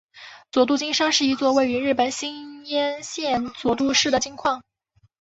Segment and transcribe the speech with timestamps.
[0.51, 4.63] 佐渡金山是一座位于日本新舄县佐渡市的金矿。